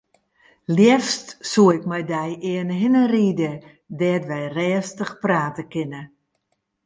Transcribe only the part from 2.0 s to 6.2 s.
dy earne hinne ride dêr't wy rêstich prate kinne.